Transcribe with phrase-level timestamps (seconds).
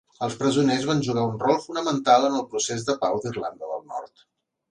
[0.25, 4.27] Els presoners van jugar un rol fonamental en el procés de pau d'Irlanda del Nord.